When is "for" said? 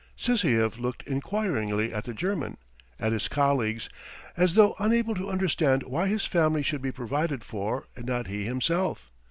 7.43-7.85